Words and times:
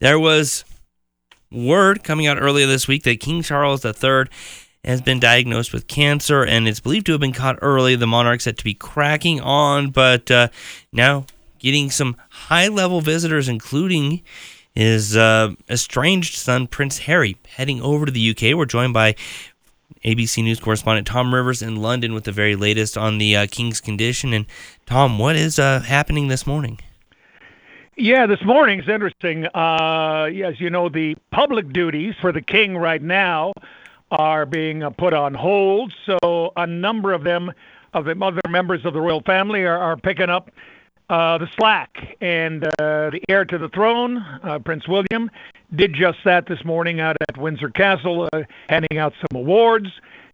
there 0.00 0.18
was 0.18 0.64
word 1.50 2.04
coming 2.04 2.26
out 2.26 2.40
earlier 2.40 2.66
this 2.66 2.86
week 2.86 3.02
that 3.04 3.20
King 3.20 3.42
Charles 3.42 3.84
III 3.84 4.26
has 4.84 5.00
been 5.00 5.18
diagnosed 5.18 5.72
with 5.72 5.88
cancer 5.88 6.44
and 6.44 6.68
it's 6.68 6.80
believed 6.80 7.06
to 7.06 7.12
have 7.12 7.20
been 7.20 7.32
caught 7.32 7.58
early. 7.62 7.96
The 7.96 8.06
monarch 8.06 8.40
said 8.40 8.58
to 8.58 8.64
be 8.64 8.74
cracking 8.74 9.40
on, 9.40 9.90
but 9.90 10.30
uh, 10.30 10.48
now 10.92 11.26
getting 11.58 11.90
some 11.90 12.16
high 12.30 12.68
level 12.68 13.00
visitors, 13.00 13.48
including 13.48 14.22
his 14.74 15.16
uh, 15.16 15.54
estranged 15.68 16.36
son, 16.36 16.66
Prince 16.68 16.98
Harry, 16.98 17.36
heading 17.56 17.82
over 17.82 18.06
to 18.06 18.12
the 18.12 18.30
UK. 18.30 18.56
We're 18.56 18.66
joined 18.66 18.94
by 18.94 19.16
ABC 20.04 20.44
News 20.44 20.60
correspondent 20.60 21.06
Tom 21.06 21.34
Rivers 21.34 21.62
in 21.62 21.76
London 21.76 22.14
with 22.14 22.24
the 22.24 22.32
very 22.32 22.54
latest 22.54 22.96
on 22.96 23.18
the 23.18 23.36
uh, 23.36 23.46
King's 23.50 23.80
condition. 23.80 24.32
And 24.32 24.46
Tom, 24.86 25.18
what 25.18 25.34
is 25.34 25.58
uh, 25.58 25.80
happening 25.80 26.28
this 26.28 26.46
morning? 26.46 26.78
Yeah, 28.00 28.26
this 28.26 28.40
morning 28.44 28.78
is 28.78 28.88
interesting. 28.88 29.46
Uh, 29.46 30.30
as 30.44 30.60
you 30.60 30.70
know, 30.70 30.88
the 30.88 31.16
public 31.32 31.72
duties 31.72 32.14
for 32.20 32.30
the 32.30 32.40
king 32.40 32.76
right 32.76 33.02
now 33.02 33.52
are 34.12 34.46
being 34.46 34.84
uh, 34.84 34.90
put 34.90 35.14
on 35.14 35.34
hold. 35.34 35.92
So 36.06 36.52
a 36.56 36.64
number 36.64 37.12
of 37.12 37.24
them, 37.24 37.52
of 37.94 38.04
the 38.04 38.16
other 38.22 38.40
members 38.48 38.84
of 38.84 38.92
the 38.92 39.00
royal 39.00 39.20
family, 39.22 39.64
are, 39.64 39.76
are 39.76 39.96
picking 39.96 40.30
up 40.30 40.52
uh, 41.10 41.38
the 41.38 41.48
slack. 41.58 42.16
And 42.20 42.66
uh, 42.66 43.10
the 43.10 43.20
heir 43.28 43.44
to 43.46 43.58
the 43.58 43.68
throne, 43.68 44.18
uh, 44.44 44.60
Prince 44.60 44.86
William, 44.86 45.28
did 45.74 45.92
just 45.92 46.18
that 46.24 46.46
this 46.46 46.64
morning 46.64 47.00
out 47.00 47.16
at 47.28 47.36
Windsor 47.36 47.70
Castle, 47.70 48.28
uh, 48.32 48.42
handing 48.68 48.98
out 48.98 49.12
some 49.20 49.40
awards. 49.40 49.88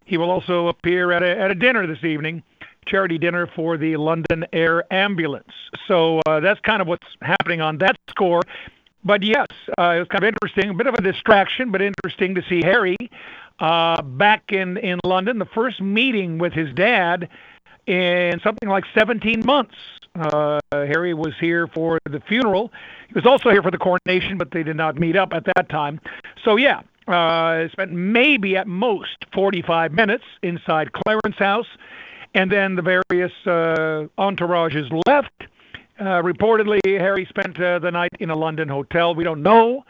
He 0.05 0.17
will 0.17 0.29
also 0.29 0.67
appear 0.67 1.11
at 1.11 1.23
a, 1.23 1.39
at 1.39 1.49
a 1.49 1.55
dinner 1.55 1.87
this 1.87 2.03
evening, 2.03 2.43
charity 2.85 3.17
dinner 3.17 3.47
for 3.55 3.77
the 3.77 3.97
London 3.97 4.45
Air 4.53 4.91
Ambulance. 4.93 5.51
So 5.87 6.21
uh, 6.27 6.39
that's 6.39 6.59
kind 6.61 6.81
of 6.81 6.87
what's 6.87 7.07
happening 7.21 7.61
on 7.61 7.77
that 7.79 7.97
score. 8.09 8.41
But 9.03 9.21
yes, 9.23 9.47
uh, 9.77 9.99
it's 10.01 10.09
kind 10.09 10.23
of 10.23 10.29
interesting, 10.29 10.69
a 10.69 10.73
bit 10.73 10.87
of 10.87 10.95
a 10.95 11.01
distraction, 11.01 11.71
but 11.71 11.81
interesting 11.81 12.35
to 12.35 12.43
see 12.49 12.61
Harry 12.63 12.97
uh, 13.59 14.01
back 14.01 14.51
in, 14.51 14.77
in 14.77 14.99
London, 15.03 15.37
the 15.37 15.45
first 15.45 15.79
meeting 15.79 16.39
with 16.39 16.53
his 16.53 16.73
dad 16.73 17.29
in 17.85 18.39
something 18.43 18.67
like 18.67 18.83
17 18.97 19.45
months. 19.45 19.75
Uh, 20.15 20.59
Harry 20.71 21.13
was 21.13 21.33
here 21.39 21.67
for 21.67 21.99
the 22.09 22.19
funeral. 22.21 22.71
He 23.07 23.13
was 23.13 23.25
also 23.25 23.49
here 23.49 23.61
for 23.61 23.71
the 23.71 23.77
coronation, 23.77 24.37
but 24.37 24.51
they 24.51 24.63
did 24.63 24.75
not 24.75 24.97
meet 24.97 25.15
up 25.15 25.33
at 25.33 25.45
that 25.55 25.69
time. 25.69 25.99
So, 26.43 26.55
yeah, 26.55 26.81
uh, 27.07 27.67
spent 27.71 27.91
maybe 27.91 28.57
at 28.57 28.67
most 28.67 29.25
45 29.33 29.91
minutes 29.91 30.23
inside 30.41 30.93
Clarence 30.93 31.37
House, 31.37 31.67
and 32.35 32.51
then 32.51 32.75
the 32.75 32.81
various 32.81 33.31
uh, 33.47 34.05
entourages 34.19 34.91
left. 35.07 35.31
Uh, 35.97 36.21
reportedly, 36.21 36.79
Harry 36.85 37.25
spent 37.29 37.59
uh, 37.59 37.79
the 37.79 37.89
night 37.89 38.11
in 38.19 38.29
a 38.29 38.35
London 38.35 38.67
hotel. 38.67 39.15
We 39.15 39.23
don't 39.23 39.41
know 39.41 39.83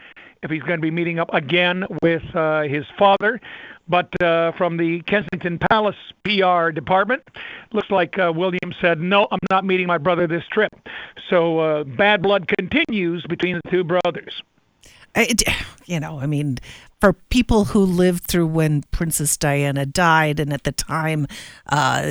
if 0.44 0.52
he's 0.52 0.62
going 0.62 0.78
to 0.78 0.82
be 0.82 0.92
meeting 0.92 1.18
up 1.20 1.34
again 1.34 1.84
with 2.04 2.24
uh, 2.36 2.62
his 2.62 2.86
father. 2.98 3.42
But 3.88 4.10
uh, 4.22 4.52
from 4.58 4.78
the 4.78 5.02
Kensington 5.08 5.60
Palace 5.70 5.96
PR 6.24 6.70
department, 6.70 7.24
looks 7.72 7.90
like 7.92 8.18
uh, 8.18 8.32
William 8.36 8.74
said, 8.82 9.00
"No, 9.00 9.28
I'm 9.32 9.40
not 9.52 9.64
meeting 9.64 9.86
my 9.86 10.00
brother 10.00 10.26
this 10.28 10.44
trip." 10.52 10.74
So 11.30 11.60
uh, 11.60 11.84
bad 11.84 12.24
blood 12.24 12.48
continues 12.60 13.24
between 13.28 13.60
the 13.64 13.72
two 13.72 13.84
brothers. 13.84 14.42
It, 15.16 15.44
you 15.86 16.00
know, 16.00 16.20
I 16.20 16.26
mean, 16.26 16.58
for 17.00 17.14
people 17.14 17.66
who 17.66 17.86
lived 17.86 18.24
through 18.24 18.48
when 18.48 18.82
Princess 18.92 19.38
Diana 19.38 19.86
died, 19.86 20.40
and 20.40 20.52
at 20.52 20.64
the 20.64 20.72
time, 20.72 21.28
uh, 21.68 22.02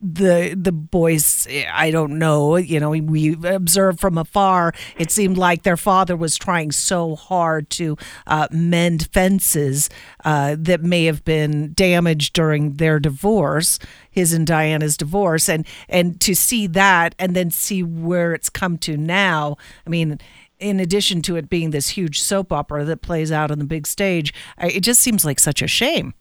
the 0.00 0.54
the 0.56 0.72
boys, 0.72 1.48
I 1.72 1.90
don't 1.90 2.18
know, 2.18 2.56
you 2.56 2.78
know, 2.78 2.90
we 2.90 3.36
observed 3.44 4.00
from 4.00 4.18
afar. 4.18 4.74
It 4.98 5.10
seemed 5.10 5.38
like 5.38 5.62
their 5.62 5.76
father 5.76 6.16
was 6.16 6.36
trying 6.36 6.72
so 6.72 7.16
hard 7.16 7.70
to 7.70 7.96
uh, 8.26 8.48
mend 8.50 9.08
fences 9.12 9.88
uh, 10.24 10.56
that 10.58 10.82
may 10.82 11.04
have 11.06 11.24
been 11.24 11.72
damaged 11.72 12.32
during 12.32 12.74
their 12.74 13.00
divorce, 13.00 13.78
his 14.10 14.32
and 14.32 14.46
Diana's 14.46 14.96
divorce, 14.96 15.48
and 15.48 15.66
and 15.88 16.20
to 16.20 16.34
see 16.34 16.66
that, 16.68 17.14
and 17.18 17.34
then 17.34 17.50
see 17.50 17.82
where 17.82 18.34
it's 18.34 18.50
come 18.50 18.76
to 18.78 18.96
now. 18.96 19.56
I 19.86 19.90
mean 19.90 20.18
in 20.58 20.80
addition 20.80 21.22
to 21.22 21.36
it 21.36 21.48
being 21.48 21.70
this 21.70 21.90
huge 21.90 22.20
soap 22.20 22.52
opera 22.52 22.84
that 22.84 23.02
plays 23.02 23.30
out 23.30 23.50
on 23.50 23.58
the 23.58 23.64
big 23.64 23.86
stage, 23.86 24.32
it 24.60 24.80
just 24.80 25.00
seems 25.00 25.24
like 25.24 25.38
such 25.38 25.62
a 25.62 25.66
shame. 25.66 26.14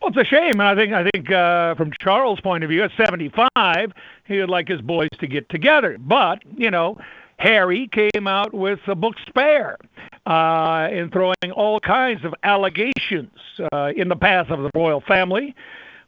Well, 0.00 0.12
it's 0.14 0.18
a 0.18 0.24
shame, 0.24 0.60
and 0.60 0.62
I 0.62 0.74
think 0.74 0.92
I 0.92 1.08
think 1.10 1.30
uh, 1.30 1.74
from 1.76 1.92
Charles' 2.00 2.40
point 2.40 2.62
of 2.62 2.70
view, 2.70 2.82
at 2.82 2.90
75, 2.96 3.92
he 4.26 4.38
would 4.38 4.50
like 4.50 4.68
his 4.68 4.82
boys 4.82 5.08
to 5.18 5.26
get 5.26 5.48
together. 5.48 5.96
But 5.98 6.42
you 6.56 6.70
know, 6.70 6.98
Harry 7.38 7.88
came 7.88 8.26
out 8.26 8.52
with 8.52 8.80
a 8.86 8.94
book 8.94 9.14
spare 9.26 9.78
uh, 10.26 10.88
in 10.92 11.10
throwing 11.10 11.52
all 11.54 11.80
kinds 11.80 12.24
of 12.24 12.34
allegations 12.42 13.32
uh, 13.72 13.92
in 13.96 14.08
the 14.08 14.16
path 14.16 14.50
of 14.50 14.60
the 14.60 14.70
royal 14.74 15.00
family, 15.00 15.54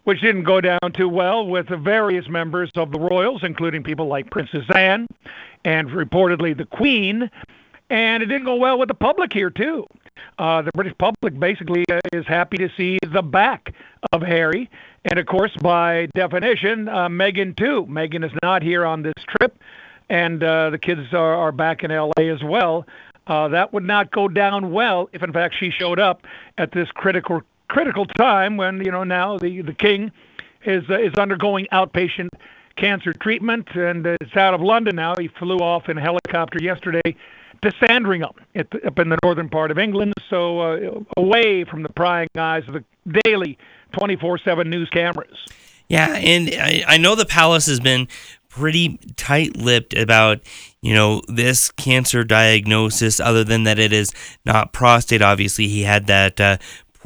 which 0.06 0.20
didn't 0.20 0.44
go 0.44 0.60
down 0.60 0.92
too 0.94 1.08
well 1.08 1.44
with 1.44 1.66
the 1.66 1.76
various 1.76 2.28
members 2.28 2.70
of 2.76 2.92
the 2.92 2.98
royals, 2.98 3.42
including 3.42 3.82
people 3.82 4.06
like 4.06 4.30
Princess 4.30 4.64
Anne 4.72 5.04
and 5.64 5.88
reportedly 5.88 6.56
the 6.56 6.64
Queen. 6.64 7.28
And 7.90 8.22
it 8.22 8.26
didn't 8.26 8.44
go 8.44 8.54
well 8.54 8.78
with 8.78 8.86
the 8.86 8.94
public 8.94 9.32
here, 9.32 9.50
too. 9.50 9.84
Uh, 10.38 10.62
the 10.62 10.70
British 10.76 10.96
public 10.96 11.36
basically 11.40 11.84
uh, 11.90 11.98
is 12.12 12.24
happy 12.24 12.56
to 12.56 12.68
see 12.76 12.98
the 13.02 13.20
back 13.20 13.74
of 14.12 14.22
Harry. 14.22 14.70
And 15.06 15.18
of 15.18 15.26
course, 15.26 15.50
by 15.60 16.06
definition, 16.14 16.88
uh, 16.88 17.08
Meghan, 17.08 17.56
too. 17.56 17.84
Meghan 17.86 18.24
is 18.24 18.32
not 18.44 18.62
here 18.62 18.86
on 18.86 19.02
this 19.02 19.14
trip, 19.26 19.58
and 20.08 20.40
uh, 20.40 20.70
the 20.70 20.78
kids 20.78 21.12
are, 21.14 21.34
are 21.34 21.50
back 21.50 21.82
in 21.82 21.90
LA 21.90 22.32
as 22.32 22.44
well. 22.44 22.86
Uh, 23.26 23.48
that 23.48 23.72
would 23.72 23.82
not 23.82 24.12
go 24.12 24.28
down 24.28 24.70
well 24.70 25.10
if, 25.12 25.24
in 25.24 25.32
fact, 25.32 25.56
she 25.58 25.72
showed 25.72 25.98
up 25.98 26.22
at 26.58 26.70
this 26.70 26.88
critical 26.92 27.42
critical 27.68 28.06
time 28.06 28.56
when 28.56 28.84
you 28.84 28.90
know 28.90 29.04
now 29.04 29.38
the 29.38 29.62
the 29.62 29.74
king 29.74 30.12
is 30.64 30.84
uh, 30.90 30.98
is 30.98 31.14
undergoing 31.14 31.66
outpatient 31.72 32.28
cancer 32.76 33.12
treatment 33.12 33.68
and 33.74 34.06
it's 34.06 34.36
out 34.36 34.54
of 34.54 34.60
London 34.60 34.96
now. 34.96 35.14
He 35.18 35.28
flew 35.28 35.56
off 35.58 35.88
in 35.88 35.98
a 35.98 36.00
helicopter 36.00 36.58
yesterday 36.60 37.16
to 37.62 37.72
Sandringham 37.86 38.32
up 38.54 38.98
in 38.98 39.08
the 39.08 39.18
northern 39.22 39.48
part 39.48 39.70
of 39.70 39.78
England, 39.78 40.12
so 40.28 40.60
uh, 40.60 41.00
away 41.16 41.64
from 41.64 41.82
the 41.82 41.88
prying 41.88 42.28
eyes 42.38 42.64
of 42.68 42.74
the 42.74 42.84
daily 43.24 43.58
24/7 43.94 44.66
news 44.66 44.90
cameras. 44.90 45.36
Yeah, 45.88 46.14
and 46.16 46.50
I, 46.50 46.84
I 46.86 46.96
know 46.98 47.14
the 47.14 47.24
palace 47.24 47.66
has 47.66 47.80
been 47.80 48.08
pretty 48.48 48.98
tight-lipped 49.16 49.94
about 49.94 50.40
you 50.80 50.94
know 50.94 51.20
this 51.28 51.70
cancer 51.72 52.24
diagnosis 52.24 53.20
other 53.20 53.44
than 53.44 53.64
that 53.64 53.78
it 53.78 53.92
is 53.92 54.10
not 54.46 54.72
prostate 54.72 55.20
obviously 55.20 55.68
he 55.68 55.82
had 55.82 56.06
that 56.06 56.40
uh, 56.40 56.56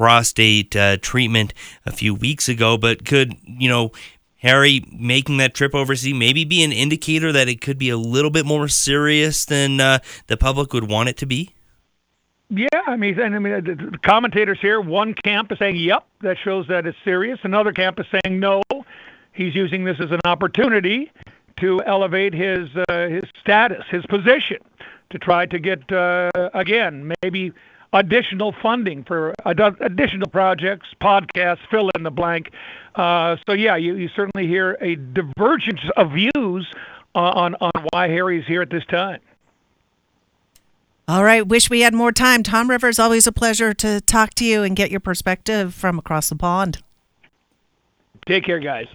prostate 0.01 0.75
uh, 0.75 0.97
treatment 0.97 1.53
a 1.85 1.91
few 1.91 2.15
weeks 2.15 2.49
ago, 2.49 2.75
but 2.75 3.05
could, 3.05 3.35
you 3.45 3.69
know, 3.69 3.91
Harry 4.37 4.83
making 4.91 5.37
that 5.37 5.53
trip 5.53 5.75
overseas 5.75 6.15
maybe 6.15 6.43
be 6.43 6.63
an 6.63 6.71
indicator 6.71 7.31
that 7.31 7.47
it 7.47 7.61
could 7.61 7.77
be 7.77 7.91
a 7.91 7.97
little 7.97 8.31
bit 8.31 8.43
more 8.43 8.67
serious 8.67 9.45
than 9.45 9.79
uh, 9.79 9.99
the 10.25 10.35
public 10.35 10.73
would 10.73 10.89
want 10.89 11.07
it 11.07 11.17
to 11.17 11.27
be? 11.27 11.53
Yeah, 12.49 12.65
I 12.87 12.95
mean, 12.95 13.21
I 13.21 13.29
mean, 13.29 13.63
the 13.63 13.99
commentators 14.03 14.57
here, 14.59 14.81
one 14.81 15.13
camp 15.13 15.51
is 15.51 15.59
saying, 15.59 15.75
"Yep, 15.75 16.03
that 16.21 16.37
shows 16.43 16.65
that 16.67 16.87
it's 16.87 16.97
serious." 17.05 17.37
Another 17.43 17.71
camp 17.71 17.99
is 17.99 18.07
saying, 18.11 18.39
"No, 18.39 18.63
he's 19.33 19.53
using 19.53 19.83
this 19.83 19.97
as 19.99 20.09
an 20.09 20.19
opportunity 20.25 21.11
to 21.57 21.79
elevate 21.85 22.33
his 22.33 22.69
uh, 22.89 23.07
his 23.07 23.25
status, 23.39 23.85
his 23.91 24.03
position, 24.07 24.57
to 25.11 25.19
try 25.19 25.45
to 25.45 25.59
get 25.59 25.91
uh, 25.91 26.31
again 26.55 27.13
maybe 27.21 27.53
additional 27.93 28.53
funding 28.61 29.03
for 29.03 29.33
additional 29.45 30.29
projects, 30.29 30.87
podcasts, 31.01 31.59
fill 31.69 31.89
in 31.95 32.03
the 32.03 32.11
blank. 32.11 32.51
Uh, 32.95 33.35
so 33.45 33.53
yeah, 33.53 33.75
you, 33.75 33.95
you 33.95 34.09
certainly 34.15 34.47
hear 34.47 34.77
a 34.81 34.95
divergence 34.95 35.81
of 35.97 36.11
views 36.11 36.71
on 37.13 37.55
on 37.55 37.71
why 37.91 38.07
Harry's 38.07 38.45
here 38.45 38.61
at 38.61 38.69
this 38.69 38.85
time. 38.85 39.19
All 41.07 41.23
right, 41.23 41.45
wish 41.45 41.69
we 41.69 41.81
had 41.81 41.93
more 41.93 42.13
time. 42.13 42.41
Tom 42.41 42.69
Rivers, 42.69 42.97
always 42.97 43.27
a 43.27 43.33
pleasure 43.33 43.73
to 43.73 43.99
talk 44.01 44.33
to 44.35 44.45
you 44.45 44.63
and 44.63 44.75
get 44.75 44.91
your 44.91 45.01
perspective 45.01 45.73
from 45.73 45.99
across 45.99 46.29
the 46.29 46.37
pond. 46.37 46.81
Take 48.27 48.45
care, 48.45 48.59
guys. 48.59 48.87